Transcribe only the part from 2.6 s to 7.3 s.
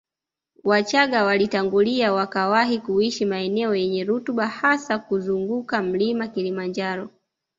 kuishi maeneo yenye rutuba hasa kuzunguka mlima Kilimanjaro